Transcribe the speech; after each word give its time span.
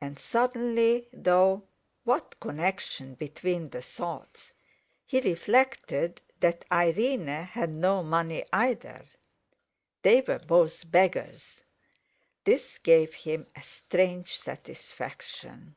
And 0.00 0.18
suddenly—though 0.18 1.64
what 2.04 2.40
connection 2.40 3.14
between 3.16 3.68
the 3.68 3.82
thoughts?—he 3.82 5.20
reflected 5.20 6.22
that 6.40 6.64
Irene 6.72 7.26
had 7.26 7.68
no 7.68 8.02
money 8.02 8.44
either. 8.50 9.04
They 10.00 10.22
were 10.22 10.38
both 10.38 10.90
beggars. 10.90 11.64
This 12.44 12.78
gave 12.78 13.12
him 13.12 13.46
a 13.54 13.60
strange 13.62 14.38
satisfaction. 14.38 15.76